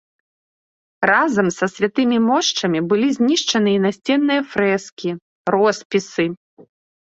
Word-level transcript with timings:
Разам 1.11 1.47
са 1.57 1.65
святымі 1.73 2.17
мошчамі 2.29 2.79
былі 2.95 3.09
знішчаны 3.19 3.69
і 3.75 3.83
насценныя 3.85 4.41
фрэскі, 4.57 5.09
роспісы. 5.57 6.31